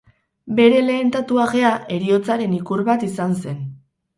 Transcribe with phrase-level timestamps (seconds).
[0.59, 3.63] Bere lehen tatuajea heriotzaren ikur bat izan zen.